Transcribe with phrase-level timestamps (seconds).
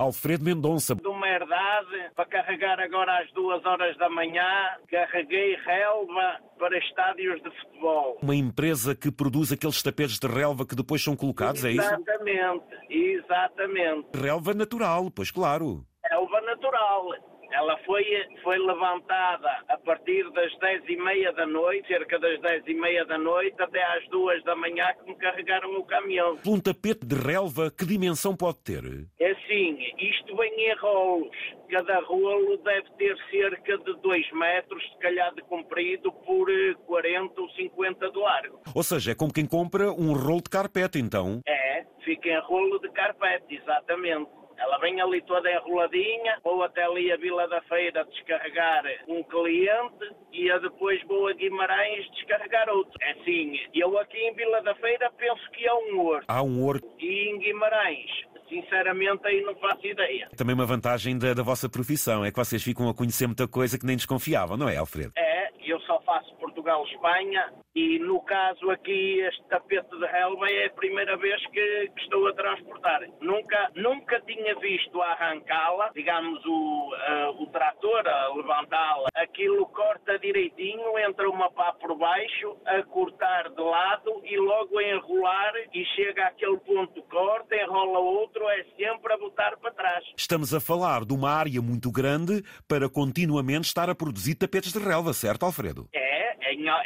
[0.00, 0.94] Alfredo Mendonça.
[0.94, 7.42] De uma herdade, para carregar agora às duas horas da manhã, carreguei relva para estádios
[7.42, 8.18] de futebol.
[8.22, 11.82] Uma empresa que produz aqueles tapetes de relva que depois são colocados, é isso?
[11.82, 14.08] Exatamente, exatamente.
[14.14, 15.84] Relva natural, pois claro.
[16.10, 17.04] Relva natural.
[17.52, 18.04] Ela foi,
[18.44, 23.04] foi levantada a partir das 10 e meia da noite, cerca das 10 e meia
[23.04, 26.38] da noite, até às 2 da manhã que me carregaram o caminhão.
[26.46, 29.08] Um tapete de relva, que dimensão pode ter?
[29.18, 31.36] É assim, isto vem em rolos.
[31.68, 36.48] Cada rolo deve ter cerca de 2 metros, se calhar de comprido, por
[36.86, 38.60] 40 ou 50 de largo.
[38.74, 41.40] Ou seja, é como quem compra um rolo de carpete, então.
[41.46, 44.30] É, fica em rolo de carpete, exatamente.
[44.56, 50.14] Ela vem ali toda enroladinha, vou até ali a Vila da Feira descarregar um cliente
[50.32, 52.92] e eu depois vou a Guimarães descarregar outro.
[53.00, 56.26] É assim, eu aqui em Vila da Feira penso que é um horto.
[56.28, 56.86] Há um horto.
[56.98, 58.10] E em Guimarães,
[58.50, 60.28] sinceramente aí não faço ideia.
[60.36, 63.78] Também uma vantagem da, da vossa profissão é que vocês ficam a conhecer muita coisa
[63.78, 65.12] que nem desconfiavam, não é, Alfredo?
[65.16, 70.70] É, eu só faço Portugal-Espanha e no caso aqui este tapete de relva é a
[70.70, 73.00] primeira vez que, que estou a transportar.
[73.20, 79.08] Nunca, nunca tinha visto arrancá-la, digamos o, uh, o trator a levantá-la.
[79.14, 79.99] Aquilo corta
[80.32, 85.84] direitinho, entra uma pá por baixo, a cortar de lado e logo a enrolar e
[85.96, 90.04] chega àquele ponto corta, enrola outro, é sempre a botar para trás.
[90.16, 94.78] Estamos a falar de uma área muito grande para continuamente estar a produzir tapetes de
[94.78, 95.88] relva, certo, Alfredo?
[95.92, 96.20] É,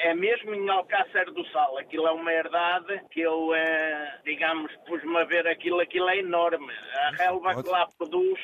[0.09, 1.77] é mesmo em Alcácer do Sal.
[1.79, 3.51] Aquilo é uma herdade que eu,
[4.25, 6.73] digamos, pus-me a ver aquilo, aquilo é enorme.
[6.95, 8.39] A relva que lá produz,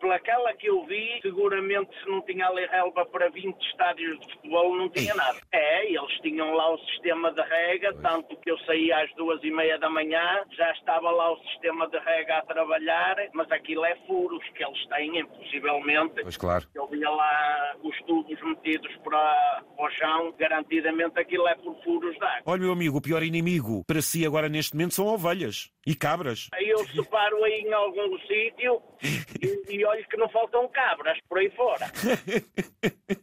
[0.00, 4.76] pelaquela que eu vi, seguramente se não tinha ali relva para 20 estádios de futebol,
[4.76, 5.38] não tinha nada.
[5.52, 9.50] É, eles tinham lá o sistema de rega, tanto que eu saí às duas e
[9.50, 13.96] meia da manhã, já estava lá o sistema de rega a trabalhar, mas aquilo é
[14.06, 16.22] furos que eles têm, possivelmente.
[16.22, 16.66] Pois claro.
[16.74, 22.14] Eu via lá os tubos metidos para, para o chão, garantidamente aquilo é por furos
[22.16, 22.42] de água.
[22.46, 26.48] Olha, meu amigo, o pior inimigo para si agora neste momento são ovelhas e cabras.
[26.52, 31.38] Aí eu separo aí em algum sítio e, e olho que não faltam cabras por
[31.38, 31.86] aí fora.